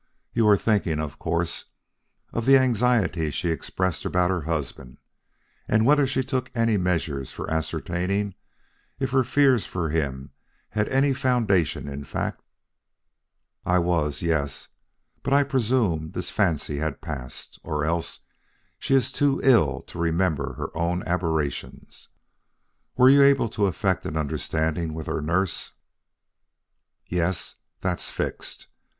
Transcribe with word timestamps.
You 0.33 0.47
are 0.47 0.57
thinking, 0.57 0.99
of 0.99 1.19
course, 1.19 1.65
of 2.33 2.47
the 2.47 2.57
anxiety 2.57 3.29
she 3.29 3.49
expressed 3.49 4.03
about 4.03 4.31
her 4.31 4.41
husband, 4.49 4.97
and 5.67 5.85
whether 5.85 6.07
she 6.07 6.23
took 6.23 6.49
any 6.55 6.75
measures 6.75 7.31
for 7.31 7.47
ascertaining 7.51 8.33
if 8.99 9.11
her 9.11 9.23
fears 9.23 9.67
for 9.67 9.91
him 9.91 10.31
had 10.69 10.89
any 10.89 11.13
foundation 11.13 11.87
in 11.87 12.03
fact?" 12.03 12.41
"I 13.63 13.77
was, 13.77 14.23
yes; 14.23 14.69
but 15.21 15.33
I 15.33 15.43
presume 15.43 16.13
this 16.13 16.31
fancy 16.31 16.77
had 16.79 16.99
passed, 17.01 17.59
or 17.61 17.85
else 17.85 18.21
she 18.79 18.95
is 18.95 19.11
too 19.11 19.39
ill 19.43 19.83
to 19.83 19.99
remember 19.99 20.53
her 20.53 20.75
own 20.75 21.03
aberrations. 21.03 22.09
Were 22.97 23.11
you 23.11 23.21
able 23.21 23.49
to 23.49 23.67
effect 23.67 24.07
an 24.07 24.17
understanding 24.17 24.95
with 24.95 25.05
her 25.05 25.21
nurse?" 25.21 25.73
"Yes; 27.05 27.57
that's 27.81 28.09
fixed. 28.09 28.65